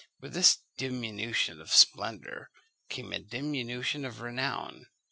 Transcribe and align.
With 0.19 0.33
this 0.33 0.57
diminution 0.77 1.61
of 1.61 1.71
splendour 1.71 2.49
came 2.89 3.13
a 3.13 3.19
diminution 3.19 4.03
of 4.03 4.19
renown. 4.19 4.87